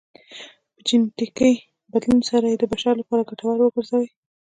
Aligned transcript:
په 0.73 0.79
جنیټیکي 0.87 1.53
بدلون 1.91 2.19
سره 2.29 2.45
یې 2.51 2.57
د 2.59 2.63
بشر 2.73 2.93
لپاره 3.01 3.27
ګټور 3.29 3.57
وګرځوي 3.61 4.09